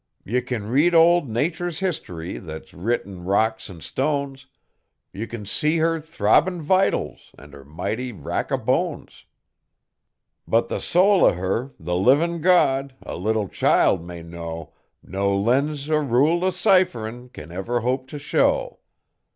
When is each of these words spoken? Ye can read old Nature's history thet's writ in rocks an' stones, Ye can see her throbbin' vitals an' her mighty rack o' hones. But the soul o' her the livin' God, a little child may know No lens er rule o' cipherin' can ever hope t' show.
Ye 0.25 0.41
can 0.41 0.67
read 0.67 0.95
old 0.95 1.29
Nature's 1.29 1.77
history 1.77 2.39
thet's 2.39 2.73
writ 2.73 3.05
in 3.05 3.23
rocks 3.23 3.69
an' 3.69 3.81
stones, 3.81 4.47
Ye 5.13 5.27
can 5.27 5.45
see 5.45 5.77
her 5.77 5.99
throbbin' 5.99 6.59
vitals 6.59 7.29
an' 7.37 7.51
her 7.51 7.63
mighty 7.63 8.11
rack 8.11 8.51
o' 8.51 8.57
hones. 8.57 9.25
But 10.47 10.69
the 10.69 10.79
soul 10.79 11.23
o' 11.23 11.33
her 11.33 11.75
the 11.79 11.95
livin' 11.95 12.41
God, 12.41 12.95
a 13.03 13.15
little 13.15 13.47
child 13.47 14.03
may 14.03 14.23
know 14.23 14.73
No 15.03 15.37
lens 15.37 15.87
er 15.87 16.01
rule 16.01 16.43
o' 16.43 16.49
cipherin' 16.49 17.29
can 17.29 17.51
ever 17.51 17.81
hope 17.81 18.07
t' 18.09 18.17
show. 18.17 18.79